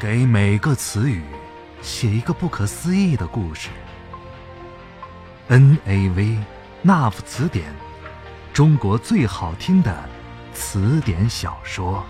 [0.00, 1.24] 给每个词语
[1.82, 3.68] 写一个不可思议的故事。
[5.48, 6.38] NAV
[6.82, 7.66] 那夫词典，
[8.52, 10.08] 中国最好听的
[10.54, 12.04] 词典小说。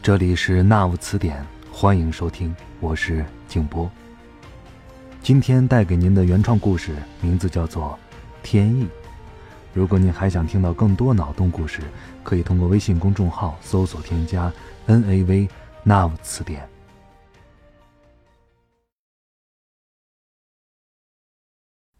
[0.00, 3.90] 这里是那夫词典，欢迎收听，我是静波。
[5.20, 7.98] 今天带给您的原创故事名字叫做
[8.46, 8.84] 《天意》。
[9.78, 11.80] 如果您还想听到更多脑洞故事，
[12.24, 14.52] 可以通过微信公众号搜索添加
[14.88, 15.48] “NAV
[15.86, 16.68] Nav 词典”。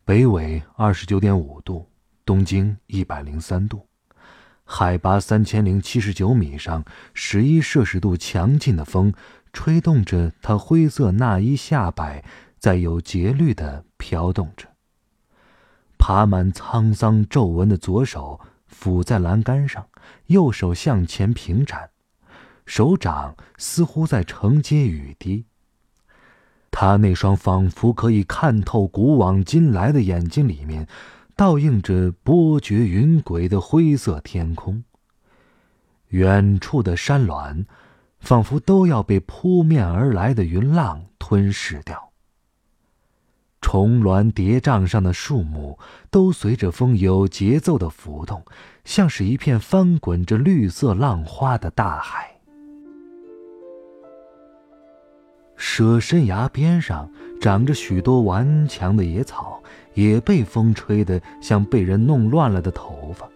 [0.04, 1.88] 北纬二十九点五度，
[2.24, 3.87] 东经一百零三度，
[4.65, 6.84] 海拔三千零七十九米上，
[7.15, 9.15] 十一摄氏度强劲的风
[9.52, 12.24] 吹动着他灰色纳衣下摆，
[12.59, 14.66] 在有节律的飘动着。
[15.98, 18.41] 爬满沧桑皱纹的左手
[18.73, 19.87] 抚在栏杆上，
[20.27, 21.91] 右手向前平展，
[22.65, 25.45] 手掌似乎在承接雨滴。
[26.71, 30.87] 他那双仿佛可以看透古往今来的眼睛里面，
[31.35, 34.85] 倒映着波谲云诡的灰色天空。
[36.09, 37.66] 远处的山峦，
[38.21, 42.07] 仿佛都要被扑面而来的云浪吞噬掉。
[43.60, 45.78] 重峦叠嶂上的树木
[46.10, 48.42] 都随着风有节奏的浮动，
[48.84, 52.30] 像是一片翻滚着绿色浪花的大海。
[55.56, 59.60] 舍身崖边上长着许多顽强的野草，
[59.95, 63.28] 也被风吹得像被人弄乱了的头发。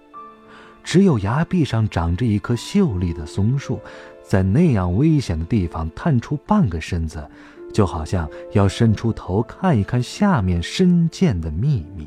[0.85, 3.81] 只有崖壁上长着一棵秀丽的松树，
[4.23, 7.29] 在那样危险的地方探出半个身子。
[7.73, 12.07] 就好像要伸出头看一看下面深涧的秘密。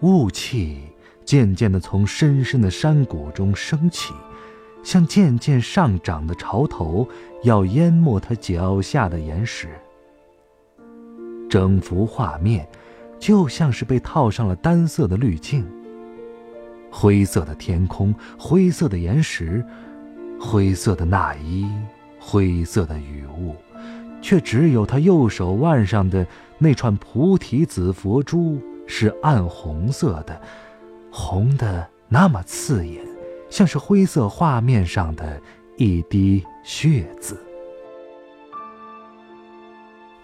[0.00, 0.78] 雾气
[1.24, 4.14] 渐渐的从深深的山谷中升起，
[4.82, 7.06] 像渐渐上涨的潮头，
[7.44, 9.68] 要淹没他脚下的岩石。
[11.50, 12.66] 整幅画面
[13.18, 15.66] 就像是被套上了单色的滤镜。
[16.90, 19.64] 灰色的天空，灰色的岩石，
[20.40, 21.68] 灰色的那衣。
[22.20, 23.56] 灰色的雨雾，
[24.20, 26.26] 却只有他右手腕上的
[26.58, 30.40] 那串菩提子佛珠是暗红色的，
[31.10, 33.02] 红的那么刺眼，
[33.48, 35.40] 像是灰色画面上的
[35.78, 37.36] 一滴血渍。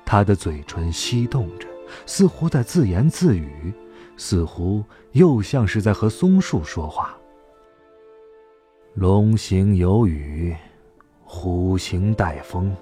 [0.04, 1.66] 他的嘴唇翕动着，
[2.04, 3.72] 似乎在自言自语，
[4.16, 7.16] 似乎又像是在和松树说话。
[8.94, 10.54] 龙行有雨。
[11.28, 12.74] 虎行带风，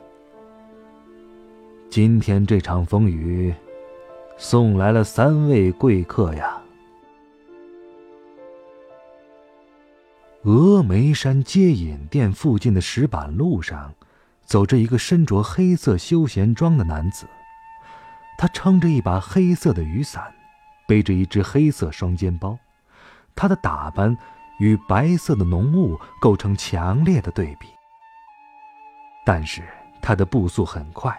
[1.88, 3.52] 今天这场风雨
[4.36, 6.60] 送来了三位贵客呀。
[10.42, 13.94] 峨眉山接引殿附近的石板路上，
[14.44, 17.26] 走着一个身着黑色休闲装的男子，
[18.36, 20.22] 他撑着一把黑色的雨伞，
[20.86, 22.58] 背着一只黑色双肩包，
[23.34, 24.14] 他的打扮
[24.58, 27.68] 与白色的浓雾构成强烈的对比。
[29.24, 29.62] 但是
[30.02, 31.18] 他的步速很快，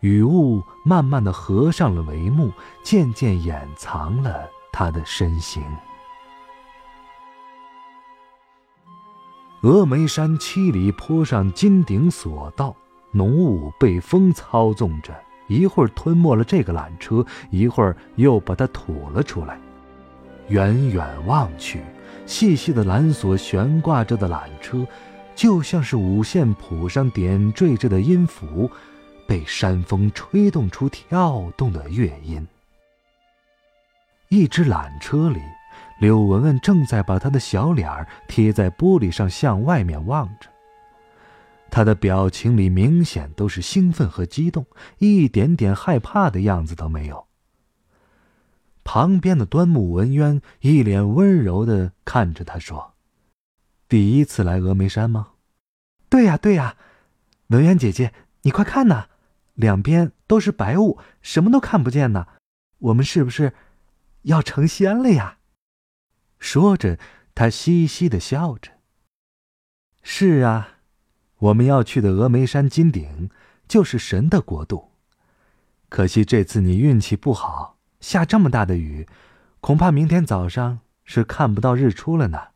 [0.00, 2.50] 雨雾慢慢的合上了帷幕，
[2.82, 5.62] 渐渐掩藏了他的身形。
[9.62, 12.76] 峨眉山七里坡上金顶索道，
[13.12, 15.14] 浓雾被风操纵着，
[15.46, 19.58] 一会儿吞没了这个缆车，一会儿又把它吐了出来。
[20.48, 21.82] 远远望去，
[22.26, 24.86] 细细的缆索悬挂着的缆车。
[25.34, 28.70] 就像是五线谱上点缀着的音符，
[29.26, 32.46] 被山风吹动出跳动的乐音。
[34.28, 35.40] 一只缆车里，
[36.00, 40.48] 柳文文正在把她的小脸儿贴在玻璃上向外面望着。
[41.70, 44.64] 她的表情里明显都是兴奋和激动，
[44.98, 47.26] 一点点害怕的样子都没有。
[48.84, 52.93] 旁边的端木文渊一脸温柔的看着他说。
[53.94, 55.34] 第一次来峨眉山吗？
[56.08, 56.76] 对呀，对呀，
[57.46, 58.12] 文渊姐姐，
[58.42, 59.06] 你快看呐，
[59.54, 62.26] 两边都是白雾，什么都看不见呢。
[62.78, 63.52] 我们是不是
[64.22, 65.38] 要成仙了呀？
[66.40, 66.98] 说着，
[67.36, 68.72] 他嘻嘻的笑着。
[70.02, 70.78] 是啊，
[71.38, 73.30] 我们要去的峨眉山金顶
[73.68, 74.90] 就是神的国度。
[75.88, 79.06] 可惜这次你运气不好，下这么大的雨，
[79.60, 82.53] 恐怕明天早上是看不到日出了呢。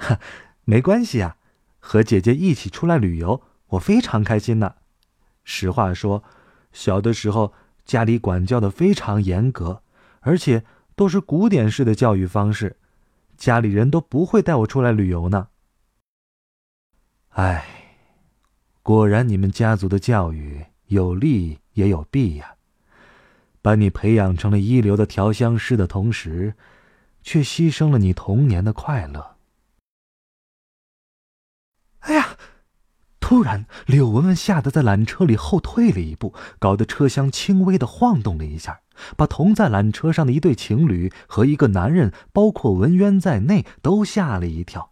[0.00, 0.18] 哈，
[0.64, 1.36] 没关系呀，
[1.78, 4.74] 和姐姐一起出来旅游，我非常开心呢。
[5.44, 6.24] 实话说，
[6.72, 7.52] 小的时候
[7.84, 9.82] 家里管教的非常严格，
[10.20, 10.64] 而且
[10.96, 12.76] 都是古典式的教育方式。
[13.36, 15.48] 家里人都不会带我出来旅游呢。
[17.30, 17.96] 唉，
[18.82, 22.56] 果然你们家族的教育有利也有弊呀。
[23.62, 26.54] 把你培养成了一流的调香师的同时，
[27.22, 29.36] 却牺牲了你童年的快乐。
[32.00, 32.36] 哎呀！
[33.30, 38.80] 突然，柳文文吓得在缆车里后退了一步，搞得车厢轻微的晃动了一下，
[39.16, 44.90] 把同在缆车上的一对情侣和一个男人，包括文渊在内，都吓了一跳。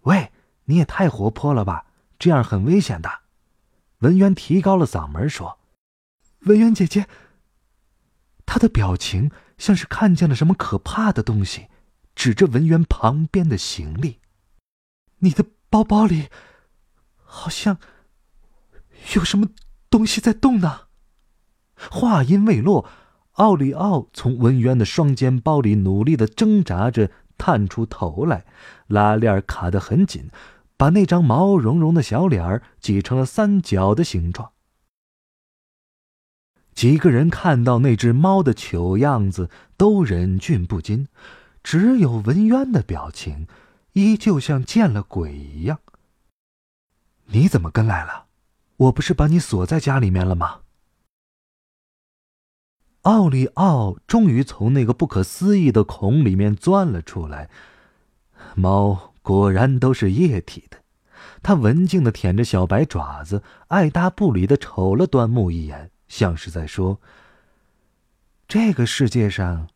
[0.00, 0.32] 喂，
[0.64, 1.86] 你也太活泼了吧！
[2.18, 3.08] 这样很危险的。
[4.00, 5.60] 文渊提高了嗓门说
[6.46, 7.06] ：“文渊姐姐。”
[8.44, 11.68] 他的表情像是看见了什么可怕的东西，
[12.16, 14.18] 指着文渊旁边的行李
[15.22, 16.26] ：“你的包包里，
[17.30, 17.78] 好像
[19.14, 19.48] 有什么
[19.90, 20.88] 东西在动呢。”
[21.92, 22.88] 话音未落，
[23.34, 28.44] 奥利奥从文渊的双肩包里努力的挣扎着探出头来，
[28.88, 30.28] 拉链卡得很紧，
[30.76, 34.50] 把那张毛茸茸的小脸儿挤成了三角的形状。
[36.74, 41.06] 几个人看到那只猫的糗样子，都忍俊不禁，
[41.62, 43.46] 只有文渊的表情，
[43.92, 45.78] 依旧像见了鬼一样。
[47.30, 48.26] 你怎么跟来了？
[48.76, 50.60] 我不是把你锁在家里面了吗？
[53.02, 57.50] 奥利奥终于从那个不可思议的孔里面钻了出来。
[58.54, 60.78] 猫果然都是液体的，
[61.42, 65.90] 它文静的舔着小白爪子，爱答不理的瞅了端木一眼。
[66.08, 67.00] 像是在说
[68.48, 69.68] ：“这个世界上，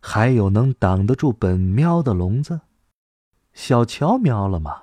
[0.00, 2.60] 还有能挡得住本喵的笼子？
[3.52, 4.82] 小乔喵了吗？”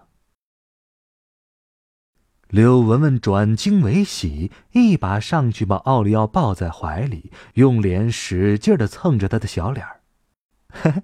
[2.50, 10.02] 柳文文转惊为喜，一把上去把奥利奥抱在怀里，用脸使劲的蹭着他的小脸儿。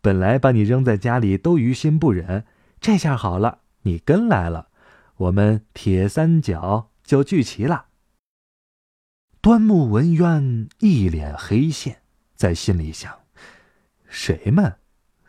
[0.00, 2.46] 本来把你扔在家里都于心不忍，
[2.80, 4.68] 这下好了，你跟来了，
[5.16, 7.86] 我们铁三角就聚齐了。
[9.40, 12.02] 端木文渊一脸黑线，
[12.36, 13.12] 在心里想
[14.08, 14.78] ：“谁们？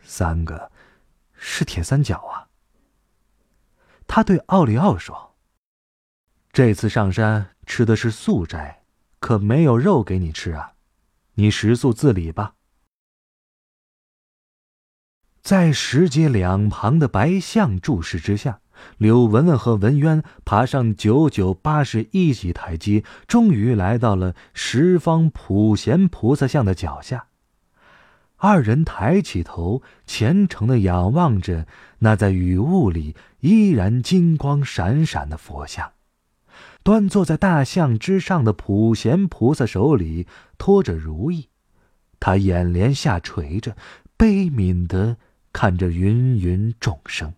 [0.03, 0.71] 三个，
[1.33, 2.49] 是铁三角啊。”
[4.05, 5.28] 他对奥利奥说
[6.51, 8.81] ：“这次上山吃的是素斋，
[9.19, 10.73] 可没有肉给你吃啊，
[11.35, 12.53] 你食宿自理吧。”
[15.41, 18.59] 在石阶两旁的白象注视之下。
[18.97, 27.27] 柳文文和文渊爬上九九八十一级台阶，终于来到了十方普贤菩萨像的脚下。
[28.37, 31.67] 二人抬起头，虔诚的仰望着
[31.97, 35.91] 那在雨雾里依然金光闪闪的佛像。
[36.83, 40.27] 端坐在大象之上的普贤菩萨手里
[40.57, 41.49] 托着如意，
[42.19, 43.75] 他眼帘下垂着，
[44.17, 45.17] 悲悯的
[45.53, 47.33] 看着芸芸众生。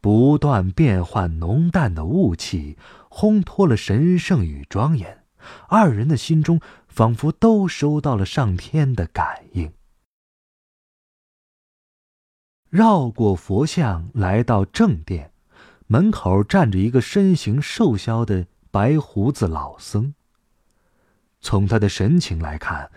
[0.00, 2.78] 不断变换浓淡的雾气，
[3.10, 5.24] 烘托了神圣与庄严。
[5.68, 9.72] 二人的心中仿佛都收到了上天的感应。
[12.68, 15.29] 绕过佛像，来到正殿，
[15.92, 20.14] 门口站着一个身形瘦削的白胡子老僧。
[21.40, 22.92] 从他的神情来看，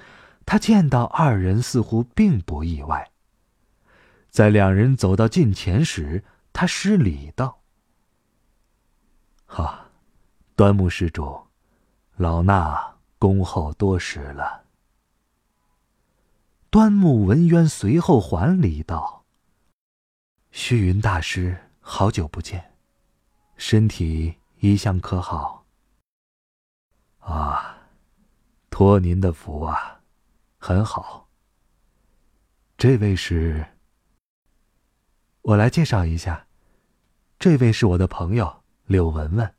[0.45, 3.09] 他见到二人似乎并不意外。
[4.29, 7.63] 在两人走到近前时，他施礼道
[9.47, 9.89] ：“哈，
[10.55, 11.47] 端木施主，
[12.15, 14.65] 老衲恭候多时了。”
[16.69, 19.25] 端木文渊随后还礼道
[20.51, 22.72] ：“虚云大师，好久不见，
[23.65, 25.65] 身体一向可好？”
[27.23, 27.77] 啊，
[28.69, 30.01] 托您的福啊，
[30.57, 31.29] 很好。
[32.77, 33.65] 这位是。
[35.43, 36.45] 我来介绍一下，
[37.39, 39.55] 这位是我的朋友柳文文。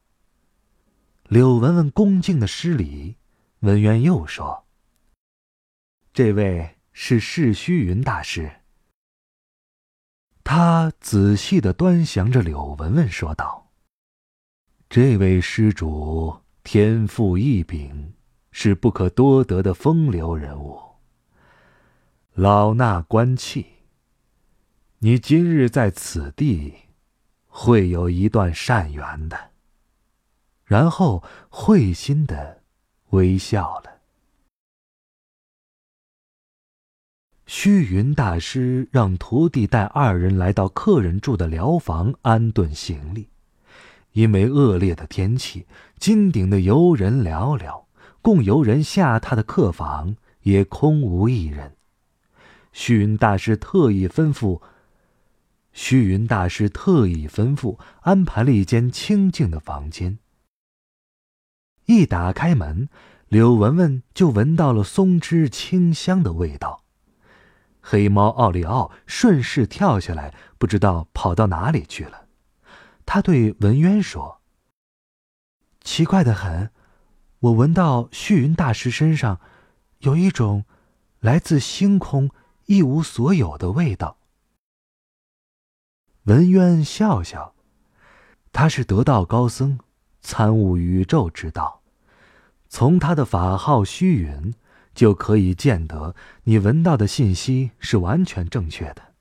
[1.25, 3.17] 柳文文恭敬的施礼，
[3.61, 4.67] 文渊又说
[6.13, 8.61] ：“这位是释虚云大师。”
[10.45, 13.64] 他仔细的端详着柳文文，说道
[14.95, 18.13] ：“这位施主天赋异禀，
[18.53, 20.81] 是不可多得的风流人物。
[22.35, 23.67] 老衲观气。”
[25.03, 26.75] 你今日在此地，
[27.49, 29.51] 会有一段善缘的。
[30.65, 32.63] 然后会心的
[33.11, 34.03] 微笑了。
[37.47, 43.29] 虚云大师让徒弟带二人来到客人住的寮房安顿行李，
[44.15, 45.67] 因为恶劣的天气，
[45.99, 47.85] 金顶的游人寥寥，
[48.23, 51.77] 供游人下榻的客房也空无一人。
[52.73, 54.61] 虚云大师特意吩咐。
[55.73, 60.19] 虚云大师特意吩咐安排了一间清静的房间。
[61.87, 62.89] 一打开门，
[63.27, 66.85] 柳文文就闻到了松枝清香的味道。
[67.81, 72.24] 黑猫奥利奥顺势跳下来，不知道跑到哪里去了。
[73.07, 74.41] 他对文渊说
[75.83, 76.71] ：“奇怪的很，
[77.41, 79.41] 我闻到虚云大师身上
[79.99, 80.65] 有一种
[81.21, 82.31] 来自星空
[82.67, 84.19] 一无所有的味道。”
[86.25, 87.55] 文渊笑笑，
[88.53, 89.79] 他是得道高僧，
[90.23, 91.83] 参悟宇宙之道。
[92.69, 94.55] 从他的法号虚云，
[94.95, 99.15] 就可以见得你闻到的信息是完全正确的。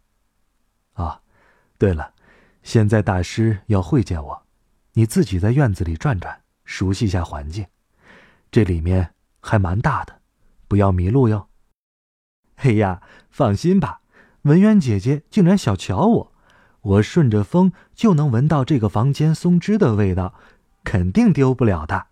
[0.93, 1.21] 啊，
[1.77, 2.13] 对了，
[2.63, 4.43] 现在大师要会见我，
[4.93, 7.67] 你自己在院子里转转，熟悉一下环境。
[8.49, 10.21] 这里面还蛮大的，
[10.67, 11.49] 不要迷路哟。
[12.55, 14.01] 哎呀，放心吧，
[14.43, 16.33] 文渊姐姐竟然小瞧我。
[16.81, 20.33] 我顺着风就能闻到这个房间松枝的味道，
[20.83, 22.07] 肯定丢不了的。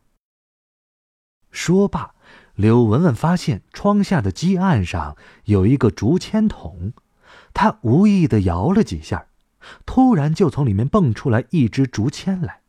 [1.51, 2.15] 说罢，
[2.55, 6.93] 柳文文发现窗下的基案上有一个竹签筒，
[7.53, 9.27] 她无意的摇了几下，
[9.85, 12.61] 突然就从里面蹦出来一支竹签来。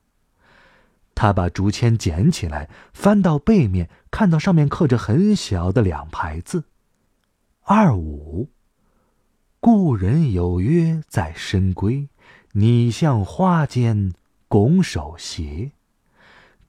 [1.15, 6.65] 他把竹签捡起来，翻到背面，看到上面刻着很小的两排字
[7.65, 8.49] ：“二五。”
[9.61, 12.09] 故人有约在深闺，
[12.53, 14.13] 拟向花间
[14.49, 15.71] 拱手斜。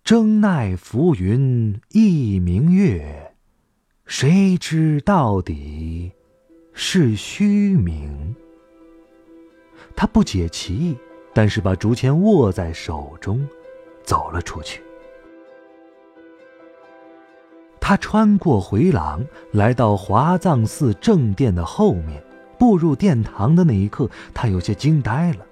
[0.04, 3.34] 争奈浮云一明月，
[4.06, 6.12] 谁知到底
[6.74, 8.36] 是虚名？
[9.96, 10.98] 他不解其意，
[11.34, 13.48] 但是把竹签握在手中，
[14.04, 14.82] 走了出去。
[17.80, 22.24] 他穿过回廊，来到华藏寺正殿的后面。
[22.58, 25.46] 步入殿堂的那一刻，他有些惊呆了。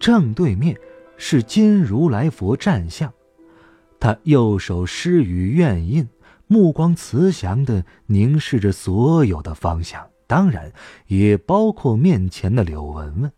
[0.00, 0.76] 正对面
[1.16, 3.12] 是金如来佛站像，
[4.00, 6.08] 他右手施与愿印，
[6.48, 10.70] 目光慈祥地凝视着所有的方向，当然
[11.08, 13.32] 也包括面前的柳文文。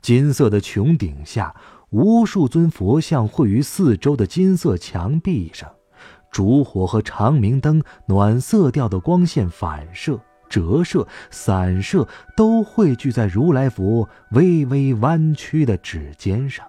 [0.00, 1.56] 金色的穹顶下，
[1.90, 5.68] 无数尊佛像绘于四周的金色墙壁上，
[6.30, 10.20] 烛火和长明灯暖色调的光线反射。
[10.48, 16.64] 折射、散射都汇聚在如来佛微微弯曲的指尖上。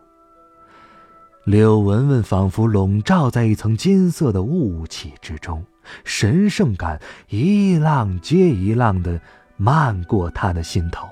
[1.44, 5.64] 柳文文仿佛笼罩在一层金色的雾气之中，
[6.04, 9.20] 神圣感一浪接一浪的
[9.58, 11.10] 漫过他的心头。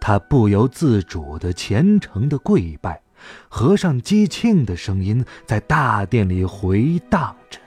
[0.00, 3.02] 他不由自主的虔诚的跪拜，
[3.48, 7.58] 和尚击磬的声音在大殿里回荡着。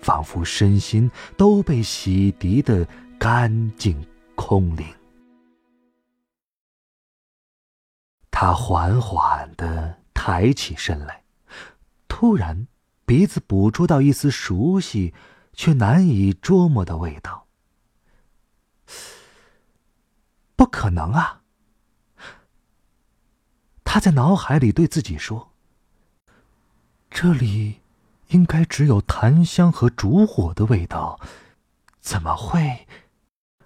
[0.00, 2.86] 仿佛身心都被洗涤的
[3.18, 4.00] 干净
[4.36, 4.86] 空灵。
[8.30, 11.20] 他缓缓的抬起身来，
[12.06, 12.68] 突然
[13.08, 15.14] 鼻子捕捉到一丝熟悉
[15.54, 17.46] 却难以捉摸的味道。
[20.54, 21.40] 不可能啊！
[23.82, 25.54] 他在脑海里对自己说
[27.10, 27.80] ：“这里。”
[28.28, 31.18] 应该只有檀香和烛火的味道，
[31.98, 32.86] 怎么会？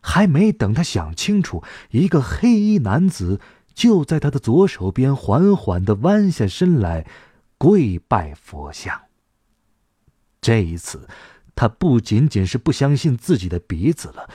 [0.00, 3.40] 还没等他想清楚，一个黑衣男子
[3.74, 7.04] 就在他的左手边缓缓的弯下身来，
[7.58, 9.02] 跪拜佛像。
[10.42, 11.08] 这一次，
[11.54, 14.28] 他不仅仅是不相信自己的鼻子了，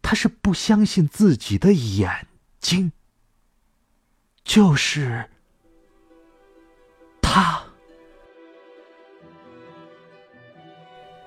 [0.00, 2.28] 他是不相信自己的眼
[2.60, 2.92] 睛，
[4.44, 5.28] 就是
[7.20, 7.60] 他。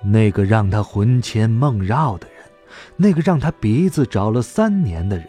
[0.02, 2.38] 那个让他魂牵梦绕的人，
[2.96, 5.28] 那个让他鼻子找了三年的人，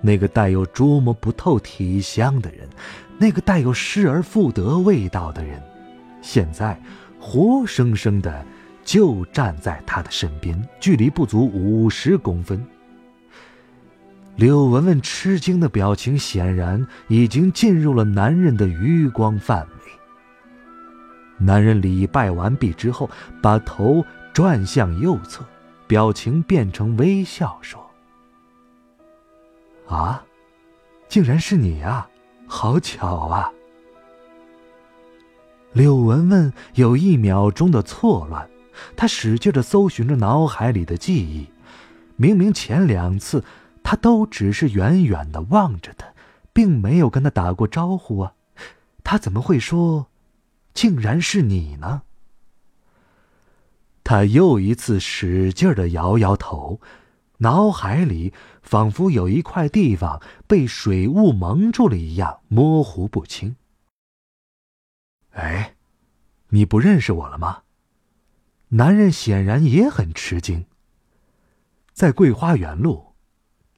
[0.00, 2.68] 那个带有捉摸不透体香的人，
[3.18, 5.60] 那个带有失而复得味道的人，
[6.20, 6.80] 现在
[7.28, 8.46] 活生生的
[8.84, 12.64] 就站在他的身边，距离不足五十公分。
[14.36, 19.92] 柳文文吃惊的表情显然已经进入了男人的余光范围。
[21.36, 23.10] 男人礼拜完毕之后，
[23.42, 25.44] 把头转向右侧，
[25.88, 27.84] 表情变成微笑，说
[29.90, 30.22] ：“啊，
[31.08, 32.08] 竟然是你啊！
[32.46, 33.50] 好巧啊！”
[35.76, 38.48] 柳文文有一秒钟的错乱，
[38.96, 41.46] 她使劲的搜寻着脑海里的记忆。
[42.16, 43.44] 明明前两次，
[43.82, 46.06] 他都只是远远的望着他，
[46.54, 48.32] 并没有跟他打过招呼啊，
[49.04, 50.06] 他怎么会说？
[50.72, 52.00] 竟然是你呢！
[54.02, 56.80] 他又一次使劲的摇摇头，
[57.40, 63.56] 脑海里仿佛有一块地方被水雾蒙住了一样，模糊不清。
[65.36, 65.76] 哎，
[66.48, 67.62] 你不认识我了吗？
[68.68, 70.66] 男人显然也很吃惊。
[71.92, 73.14] 在桂花园路，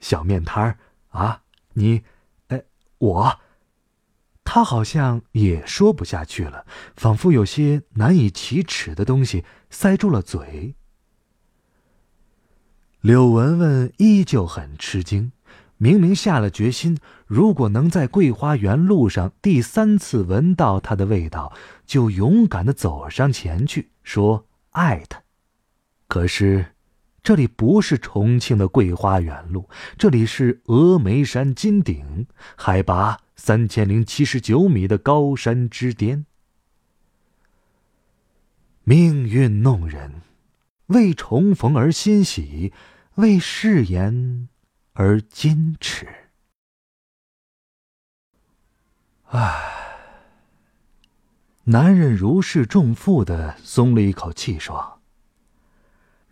[0.00, 1.42] 小面摊儿啊，
[1.74, 2.02] 你，
[2.48, 2.64] 哎，
[2.98, 3.40] 我。
[4.44, 6.64] 他好像也说不下去了，
[6.96, 10.74] 仿佛有些难以启齿的东西塞住了嘴。
[13.00, 15.32] 柳文文依旧很吃惊，
[15.78, 21.52] 明明下了决心，如果能在桂花园路上第三次闻到它的味道，
[21.86, 25.22] 就勇敢的走上前去说爱他。
[26.06, 26.74] 可是，
[27.22, 33.18] 这里不是重庆的桂花园路，这里是峨眉山金顶，海拔。
[33.40, 36.26] 三千零七十九米的高山之巅，
[38.82, 40.22] 命运弄人，
[40.86, 42.72] 为重逢而欣喜，
[43.14, 44.48] 为誓言
[45.00, 46.08] 而矜持。
[49.26, 49.96] 唉，
[51.62, 55.00] 男人如释重负的松了一口气，说：“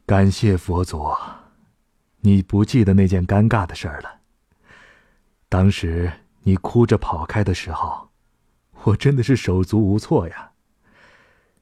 [0.04, 1.14] 感谢佛祖，
[2.22, 4.20] 你不记得那件尴尬的事儿了。
[5.48, 6.12] 当时。”
[6.46, 8.08] 你哭着跑开的时候，
[8.84, 10.52] 我真的是手足无措呀。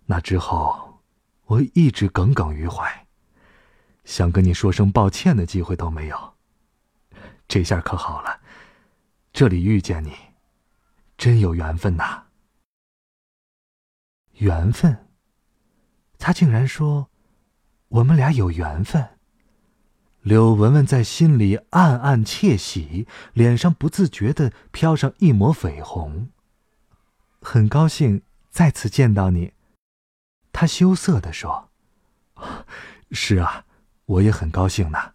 [0.04, 1.00] 那之后，
[1.46, 3.06] 我一直耿耿于怀，
[4.04, 6.33] 想跟你说声抱歉的机会都没有。
[7.46, 8.40] 这下可好了，
[9.32, 10.12] 这里遇见你，
[11.16, 12.24] 真有缘分呐。
[14.34, 15.08] 缘分？
[16.18, 17.10] 他竟然说，
[17.88, 19.10] 我们俩有缘分。
[20.22, 26.30] 柳文文在心里暗暗窃喜，脸上不自觉的飘上一抹绯红。
[27.42, 29.52] 很高兴再次见到你，
[30.50, 31.70] 他羞涩的说
[33.12, 33.66] ：“是啊，
[34.06, 35.12] 我也很高兴呢。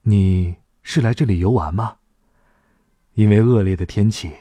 [0.00, 1.96] 你是来这里游玩吗？
[3.14, 4.32] 因为恶劣的天气，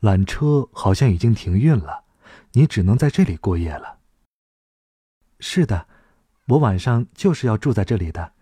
[0.00, 2.04] 缆车好像已经停运了，
[2.52, 3.98] 你只能在这里过夜了。
[5.38, 5.86] 是的，
[6.46, 8.32] 我晚上就是要住在这里的。”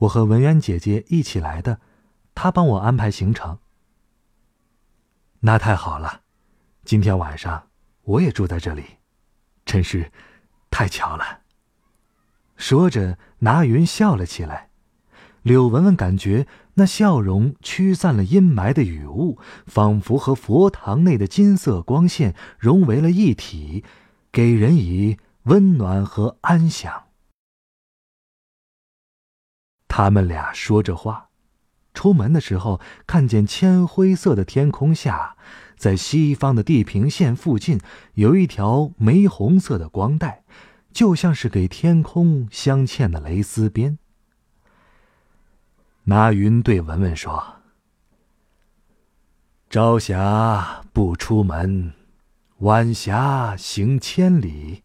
[0.00, 1.78] 我和文渊姐姐一起来的，
[2.34, 3.58] 她帮我安排行程。
[5.40, 6.22] 那太好了，
[6.86, 7.68] 今天晚上
[8.04, 8.82] 我也住在这里，
[9.66, 10.10] 真是
[10.70, 11.42] 太巧了。
[12.56, 14.69] 说着，拿云笑了起来。
[15.42, 23.82] 柳文文感觉那笑容驱散了阴霾的雨雾，仿佛和佛堂内的金色光线融为了一体，
[24.30, 27.04] 给人以温暖和安详。
[29.88, 31.30] 他们俩说着话，
[31.94, 35.36] 出门的时候，看见铅灰色的天空下，
[35.76, 37.80] 在西方的地平线附近，
[38.14, 40.44] 有一条玫红色的光带，
[40.92, 43.98] 就像是给天空镶嵌的蕾丝边。
[46.10, 47.62] 拿云对文文说
[49.70, 51.92] ：“朝霞不出门，
[52.58, 54.82] 晚霞行千里。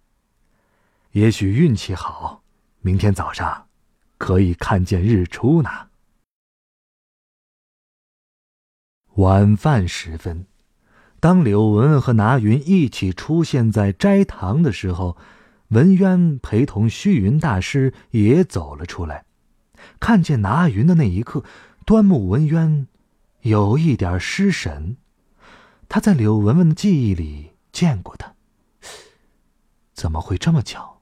[1.14, 2.44] 也许运气好，
[2.82, 3.66] 明天早上。”
[4.20, 5.70] 可以看见日出呢。
[9.16, 10.46] 晚饭时分，
[11.20, 15.18] 当柳文文和拿云一起出现在斋堂的时候，
[15.70, 19.25] 文渊陪同虚云大师也走了出来。
[20.06, 21.44] 看见拿云的那一刻，
[21.84, 22.86] 端木文渊
[23.42, 24.98] 有一点失神。
[25.90, 28.36] 他在柳文文的记忆里见过他，
[29.96, 31.02] 怎么会这么巧，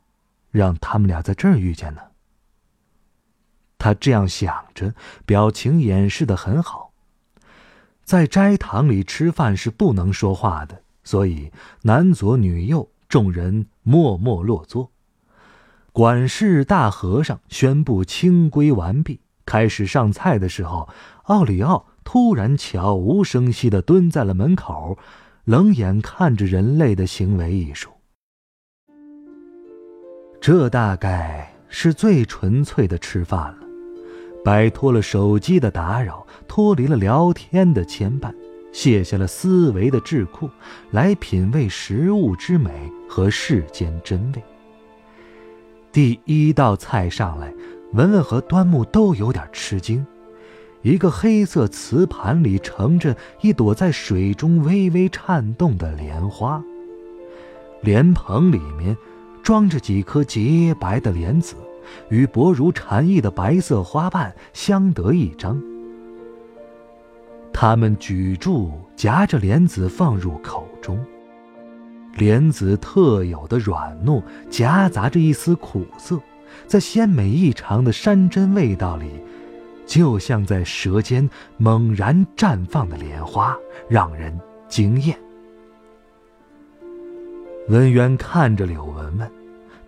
[0.52, 2.02] 让他们俩在这儿遇见呢？
[3.78, 6.94] 他这样想着，表情掩饰的很好。
[8.06, 14.93] 在斋堂里吃饭是不能说话的，所以男左女右，众人默默落座。
[15.94, 20.90] 管事大和尚宣布清规完毕，开始上菜的时候，
[21.26, 24.98] 奥里奥突然悄无声息的蹲在了门口，
[25.44, 27.92] 冷眼看着人类的行为艺术。
[30.42, 33.58] 这大概是最纯粹的吃饭了。
[34.44, 38.34] 摆脱了手机的打扰，脱离了聊天的牵绊，
[38.72, 40.50] 卸下了思维的桎梏，
[40.90, 44.44] 来品味食物之美和世间真味。
[45.94, 47.54] 第一道菜上来，
[47.92, 50.04] 文文和端木都有点吃惊。
[50.82, 56.60] 一个黑色瓷盘里盛着一朵在水中微微颤动的莲花，
[57.82, 58.98] 莲蓬里面
[59.44, 61.56] 装着几颗洁白的莲子。
[62.10, 65.62] 与薄如蝉翼的白色花瓣相得益彰。
[67.54, 70.98] 他们举箸夹着莲子放入口中，
[72.16, 76.20] 莲子特有的软糯夹杂着一丝苦涩，
[76.68, 79.10] 在鲜美异常的山珍味道里，
[79.86, 83.58] 就像在舌尖猛然绽放的莲花，
[83.90, 85.18] 让人惊艳。
[87.70, 89.32] 文渊看着柳文文，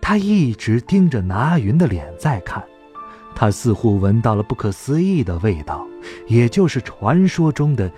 [0.00, 2.64] 他一直盯着拿云的脸在看，
[3.34, 5.86] 他似乎闻到了不可思议的味道，
[6.26, 7.90] 也就是传说中的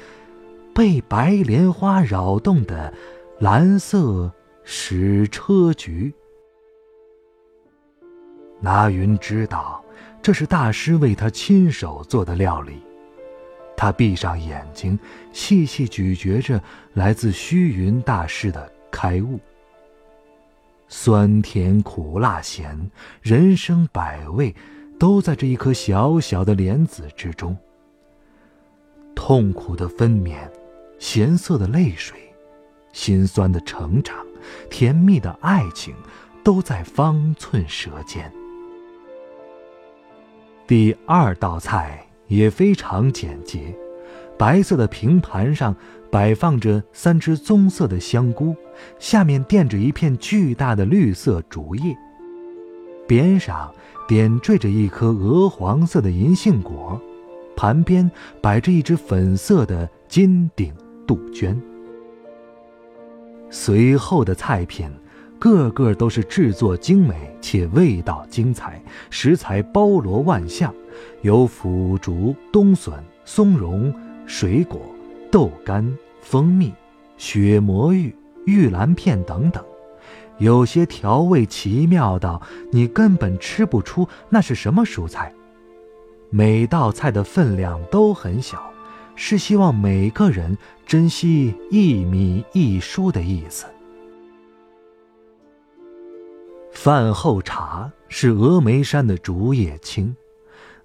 [0.75, 2.93] 被白莲花扰动的
[3.41, 4.29] 蓝色
[4.65, 6.13] 矢车菊。
[8.61, 9.81] 拿云知道，
[10.21, 12.83] 这是大师为他亲手做的料理。
[13.77, 14.99] 他闭上眼睛，
[15.33, 16.61] 细细咀嚼着
[16.95, 19.39] 来自虚云大师的开悟。
[20.89, 22.91] 酸甜苦辣咸，
[23.23, 24.53] 人生百味，
[24.99, 27.57] 都在这一颗小小的莲子之中。
[29.15, 30.51] 痛苦的分娩，
[30.99, 32.28] 咸涩的泪水，
[32.93, 34.17] 心酸的成长，
[34.71, 35.95] 甜蜜的爱情，
[36.43, 38.33] 都在方寸舌尖。
[40.67, 43.75] 第二道菜也非常简洁，
[44.37, 45.75] 白色的平盘上。
[46.11, 48.57] 摆放着三只棕色的香菇，
[48.99, 51.95] 下面垫着一片巨大的绿色竹叶，
[53.07, 53.71] 边上
[54.09, 56.99] 点缀着一颗鹅黄色的银杏果，
[57.55, 60.73] 盘边摆着一只粉色的金顶
[61.07, 61.61] 杜鹃。
[63.51, 64.91] 随后的菜品，
[65.39, 70.75] 个个都是制作精美且味道精彩，食材包罗万象，
[71.23, 73.95] 有腐竹、冬笋、松茸、
[74.27, 74.81] 水果。
[75.31, 75.87] 豆干、
[76.23, 76.73] 蜂蜜、
[77.19, 79.63] 雪魔芋、玉兰片等等，
[80.39, 82.41] 有些调味奇妙到
[82.73, 85.31] 你根本吃不出那是什么蔬菜。
[86.31, 88.71] 每道菜的分量都很小，
[89.21, 93.67] 是希望每个人珍惜一米一书的意思。
[96.73, 100.17] 饭后茶是峨眉山的竹叶青。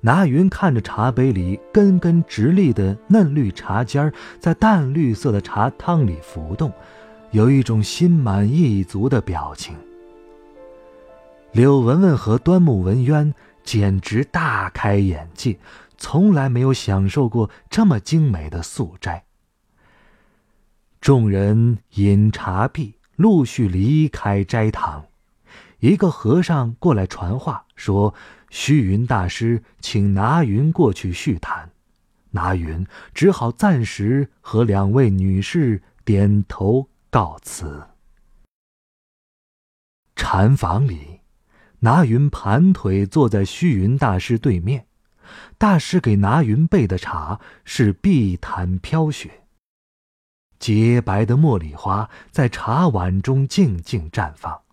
[0.02, 6.74] 拿云看着茶杯里根根直立的嫩绿茶尖儿在淡绿色的茶汤里浮动，
[7.32, 9.76] 有一种心满意足的表情。
[11.52, 15.56] 柳文文和端木文渊简直大开眼界，
[15.98, 19.26] 从来没有享受过这么精美的素斋。
[21.02, 25.06] 众人饮茶毕，陆续离开斋堂。
[25.80, 28.14] 一个和尚过来传话说。
[28.56, 31.72] 虚云大师请拿云过去叙谈，
[32.30, 37.88] 拿云只好暂时和两位女士点头告辞。
[40.16, 41.22] 禅房里，
[41.80, 44.86] 拿云盘腿坐在虚云大师对面，
[45.64, 49.44] 大师给拿云备的茶是碧潭飘雪，
[50.60, 54.64] 洁白的茉莉花在茶碗中静静绽放。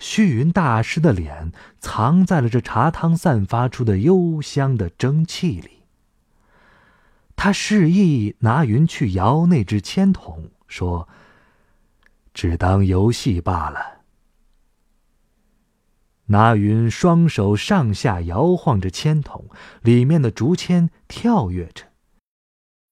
[0.00, 5.84] 虚云大师的脸藏在了这茶汤散发出的幽香的蒸汽里。
[7.36, 11.08] 他示意拿云去摇那只铅筒，说
[12.34, 13.99] ：“只当游戏罢了。”
[16.30, 19.46] 拿云双手上下摇晃着铅筒，
[19.82, 21.86] 里面的竹签跳跃着。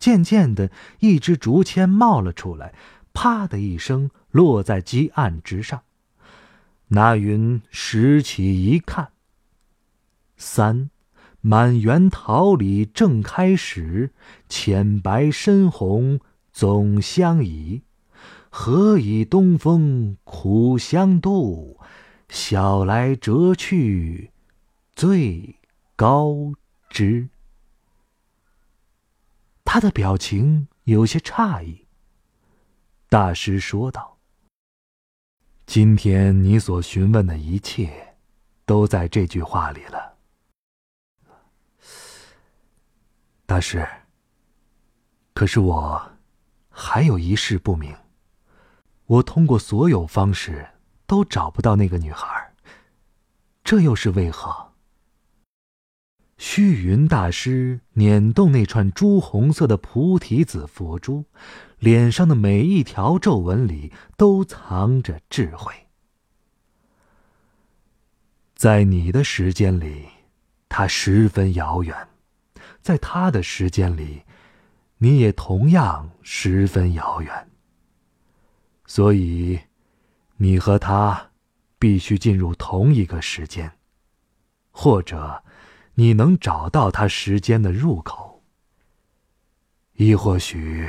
[0.00, 2.74] 渐渐的，一支竹签冒了出来，
[3.12, 5.82] 啪的一声落在鸡案之上。
[6.88, 9.10] 那云拾起一看，
[10.36, 10.90] 三
[11.40, 14.12] 满园桃李正开时，
[14.48, 16.18] 浅白深红
[16.52, 17.82] 总相宜。
[18.50, 21.78] 何以东风苦相度？
[22.28, 24.32] 晓来折去
[24.94, 25.56] 最
[25.96, 26.52] 高
[26.90, 27.28] 枝。
[29.64, 31.86] 他的表情有些诧异。
[33.08, 34.18] 大师说道。
[35.66, 38.16] 今天你所询问的一切，
[38.64, 40.16] 都在这句话里了，
[43.44, 43.86] 大师。
[45.34, 46.12] 可是我
[46.70, 47.94] 还有一事不明，
[49.04, 50.66] 我通过所有方式
[51.08, 52.52] 都找不到那个女孩，
[53.64, 54.68] 这又是为何？
[56.36, 61.24] 虚云大师捻动那串朱红色的菩提子佛珠。
[61.78, 65.72] 脸上的每一条皱纹里都藏着智慧。
[68.56, 70.08] 在你的时间里，
[70.68, 71.94] 它十分遥远；
[72.82, 74.24] 在他的时间里，
[74.98, 77.48] 你也同样十分遥远。
[78.84, 79.60] 所以，
[80.38, 81.30] 你和他
[81.78, 83.72] 必须进入同一个时间，
[84.70, 85.44] 或者
[85.94, 88.42] 你能找到他时间的入口，
[89.94, 90.88] 亦或许。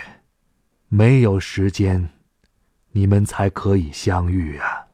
[0.92, 2.10] 没有时间，
[2.94, 4.88] 你们才可以相遇啊！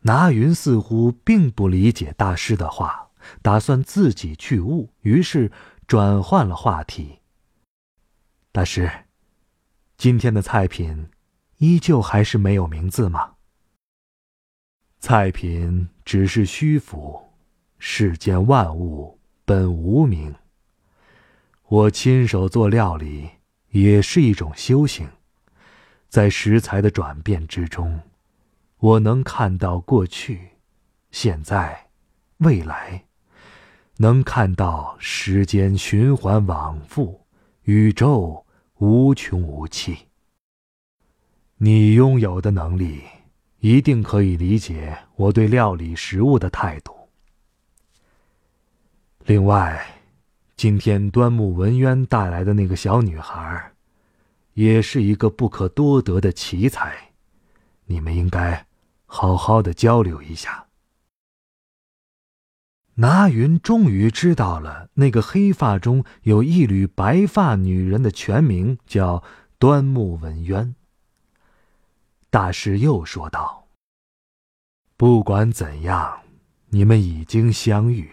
[0.00, 3.10] 拿云似乎并不理解大师的话，
[3.42, 5.52] 打算自己去悟，于是
[5.86, 7.20] 转换了话题。
[8.50, 8.90] 大师，
[9.96, 11.08] 今天的菜品
[11.62, 13.34] 依旧还是没有名字吗？
[14.98, 17.22] 菜品只是虚浮，
[17.78, 20.34] 世间万物本无名。
[21.68, 23.30] 我亲手做料理
[23.68, 25.08] 也是一种修行。
[26.08, 28.00] 在食材的转变之中，
[28.78, 30.48] 我能看到过去、
[31.12, 31.90] 现在、
[32.38, 33.04] 未来，
[33.98, 37.24] 能看到时间循环往复，
[37.62, 38.44] 宇宙
[38.78, 40.08] 无穷无期。
[41.64, 43.00] 你拥有的能力，
[43.60, 46.92] 一定可以理解我对料理食物的态度。
[49.26, 49.80] 另外，
[50.56, 53.70] 今天端木文渊带来的那个小女孩。
[54.54, 57.12] 也是一个不可多得的奇才，
[57.86, 58.66] 你们应该
[59.06, 60.66] 好好的交流一下。
[62.96, 69.22] 拿云终于知道了那个黑发中有一缕白发女人的全名，叫
[69.60, 70.74] 端木文渊。
[72.32, 73.68] 大师又说道
[74.96, 76.22] ：“不管怎样，
[76.70, 78.10] 你们已经相遇，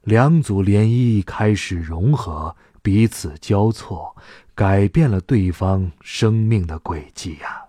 [0.00, 4.16] 两组涟漪开始融合，彼此交错。”
[4.56, 7.64] 改变了对方生命的轨迹呀！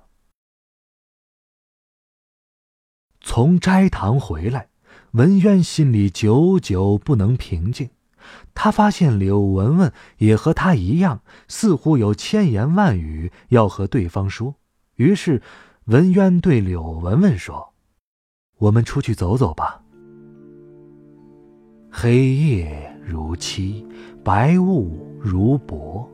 [3.19, 4.69] 从斋堂回来，
[5.11, 7.89] 文渊心里久久不能平静。
[8.53, 14.55] 他发现柳文文也和他一样，似乎有千言万语要和对方说。
[14.95, 15.41] 于是，
[15.85, 17.73] 文渊对柳文文说
[18.59, 19.81] ：“我们出去走走吧。”
[21.91, 23.85] 黑夜如漆，
[24.23, 26.09] 白雾如薄。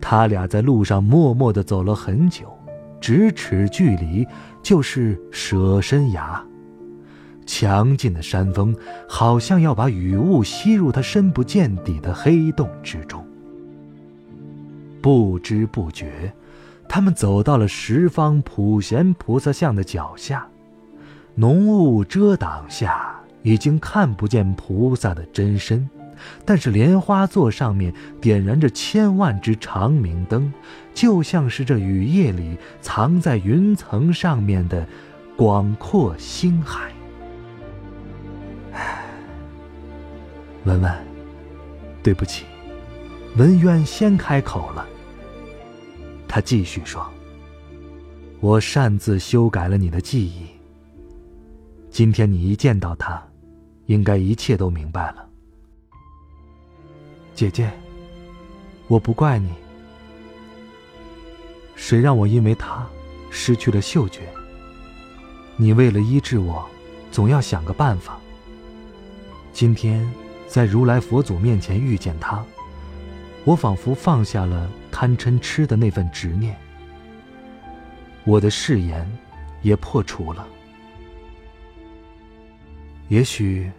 [0.00, 2.46] 他俩在路上默默地走了很久，
[3.00, 4.26] 咫尺距离
[4.62, 6.44] 就是舍身崖。
[7.46, 8.74] 强劲的山风
[9.08, 13.26] 好像要把雨雾吸入他深不见底的黑洞之中。
[15.02, 16.34] 不知不觉，
[16.94, 20.46] 他们走到了十方普贤菩萨像的脚下，
[21.34, 25.90] 浓雾遮挡下，已经看不见菩萨的真身。
[26.44, 30.52] 但是莲花座上面点燃着千万只长明灯，
[30.94, 34.86] 就像是这雨夜里藏在云层上面的
[35.36, 36.92] 广阔星海。
[40.62, 40.92] 文文，
[42.04, 42.44] 对不起，
[43.36, 44.86] 文渊先开口了。
[46.34, 47.08] 他继续说
[48.42, 50.46] ：“我擅自修改了你的记忆。
[51.92, 53.24] 今天你一见到他，
[53.86, 55.28] 应该一切都明白了。”
[57.36, 57.70] 姐姐，
[58.88, 59.52] 我不怪你。
[61.76, 62.84] 谁让我因为他
[63.30, 64.22] 失去了嗅觉？
[65.56, 66.68] 你为了医治我，
[67.12, 68.18] 总要想个办法。
[69.52, 70.12] 今天
[70.48, 72.44] 在如来佛祖面前遇见他，
[73.44, 76.56] 我仿佛放下了贪嗔痴的那份执念，
[78.24, 79.06] 我的誓言
[79.62, 80.46] 也破除了。
[83.08, 83.70] 也许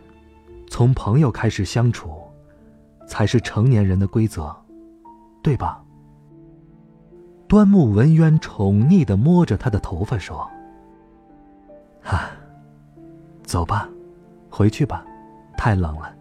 [0.70, 2.24] 从朋友开始相处。
[3.08, 4.52] 才是成年人的规则，
[5.44, 5.80] 对吧？
[7.48, 10.50] 端木文渊宠溺的摸着他的头发说
[12.04, 12.32] ：“啊，
[13.44, 13.88] 走吧，
[14.50, 15.06] 回去吧，
[15.56, 16.12] 太冷了。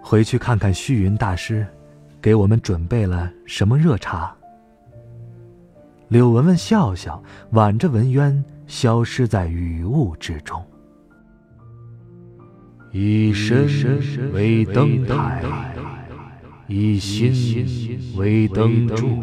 [0.00, 1.66] 回去看看虚云大师，
[2.24, 4.34] 给我们准备了什么热茶。”
[6.08, 10.64] 柳文文笑笑，挽着文渊消失在雨雾之中。
[12.92, 13.66] 以身
[14.32, 15.44] 为灯台，
[16.66, 19.20] 以心为灯柱，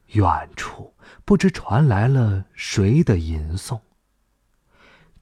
[0.08, 0.92] 远处
[1.24, 3.80] 不知传来了谁的吟诵。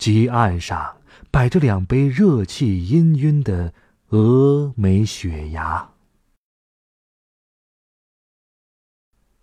[0.00, 0.96] 堤岸上
[1.30, 3.74] 摆着两杯热气氤氲的
[4.08, 5.90] 峨眉雪芽。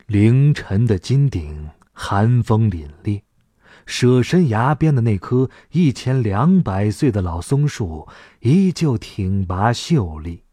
[0.07, 3.21] 凌晨的金顶，寒风凛冽。
[3.85, 8.07] 舍身崖边的那棵一千两百岁的老松树，
[8.39, 10.43] 依旧挺拔秀丽。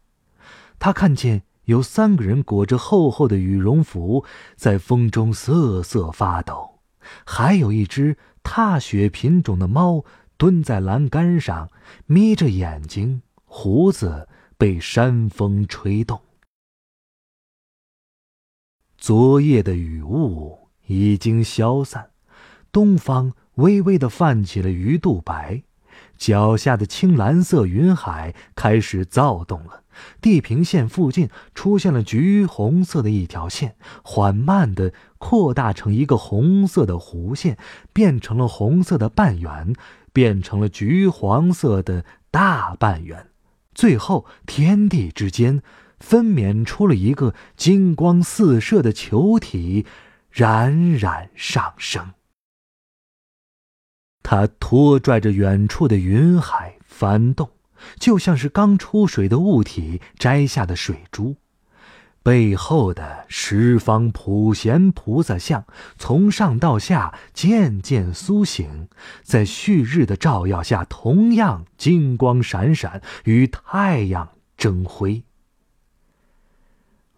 [0.77, 4.23] 他看见有三个人裹着厚厚的羽绒服，
[4.55, 6.79] 在风中瑟瑟发抖；
[7.25, 8.15] 还有一只
[8.45, 10.05] 踏雪品种的猫
[10.37, 11.69] 蹲在栏杆上，
[12.05, 16.21] 眯着眼睛，胡子被山风吹动。
[18.97, 22.11] 昨夜的雨雾已经消散，
[22.71, 25.63] 东方微微的泛起了鱼肚白，
[26.15, 29.81] 脚下的青蓝色云海开始躁动了。
[30.21, 34.93] 地平线附近出现了橘红色的一条线，缓慢地
[35.27, 37.57] 扩大成一个红色的弧线，
[37.91, 39.73] 变成了红色的半圆，
[40.13, 43.31] 变成了橘黄色的大半圆，
[43.73, 45.63] 最后天地之间
[45.99, 49.87] 分娩出了一个金光四射的球体，
[50.29, 52.13] 冉冉上升。
[54.21, 57.49] 它拖拽着远处的云海翻动。
[57.99, 61.35] 就像是刚出水的物体摘下的水珠，
[62.25, 65.63] 背后的十方普贤菩萨像
[65.95, 68.89] 从上到下渐渐苏醒，
[69.21, 75.23] 在旭日的照耀下，同样金光闪闪，与太阳争辉。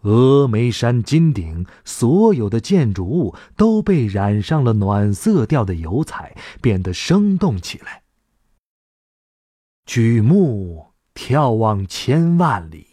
[0.04, 8.02] 峨眉山金顶所有的建筑物都被染上了暖色调的油彩，变得生动起来。
[9.86, 12.87] 举目眺望千万里，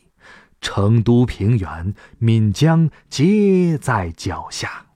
[0.64, 4.86] 成都平原、岷江皆在脚下。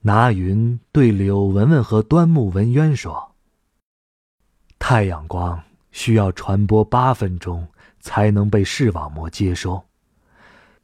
[0.00, 3.36] 拿云对柳文文和端木文渊说
[4.80, 7.68] ：“太阳光需要传播八分钟
[8.00, 9.80] 才能被视网膜接收。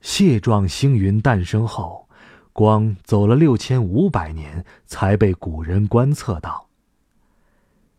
[0.00, 2.08] 蟹状星云诞生后，
[2.52, 6.68] 光走了六千五百年才被古人观测到。”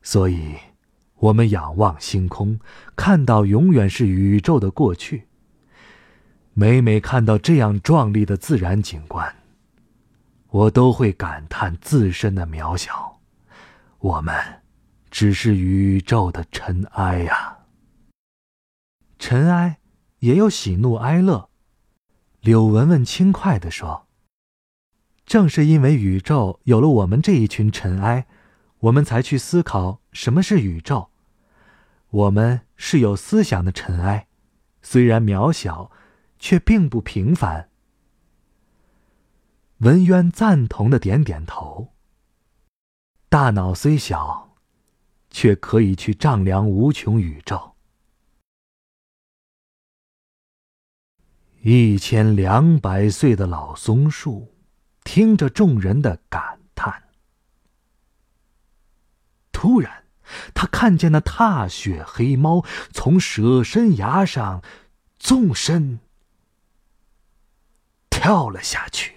[0.01, 0.55] 所以，
[1.19, 2.59] 我们仰望星空，
[2.95, 5.27] 看到永远是宇宙的过去。
[6.53, 9.35] 每每看到这样壮丽的自然景观，
[10.49, 13.19] 我都会感叹自身的渺小。
[13.99, 14.33] 我们
[15.11, 17.57] 只是宇宙的尘埃呀。
[19.17, 19.79] 尘埃
[20.19, 21.49] 也有喜怒哀乐。
[22.39, 24.07] 柳文文轻快地说
[25.25, 28.25] ：“正是因为宇宙有了我们这一群尘埃。”
[28.83, 31.08] 我们才去思考什么是宇宙。
[32.09, 34.27] 我们是有思想的尘埃，
[34.81, 35.91] 虽然渺小，
[36.39, 37.69] 却并不平凡。
[39.77, 41.93] 文渊赞同的点点头。
[43.29, 44.55] 大脑虽小，
[45.29, 47.75] 却可以去丈量无穷宇宙。
[51.61, 54.55] 一千两百岁的老松树，
[55.03, 57.03] 听着众人的感叹。
[59.51, 59.98] 突然，
[60.53, 62.63] 他看见那踏雪黑猫
[62.93, 64.61] 从舍身崖上
[65.17, 65.99] 纵身
[68.09, 69.13] 跳了下去。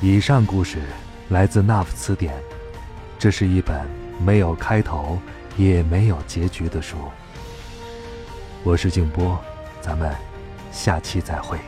[0.00, 0.82] 以上故事
[1.30, 2.34] 来自《那夫词典》，
[3.18, 3.88] 这是一本
[4.24, 5.18] 没有开头
[5.56, 6.96] 也没有结局的书。
[8.62, 9.38] 我是静波，
[9.80, 10.14] 咱们。
[10.72, 11.58] 下期再会。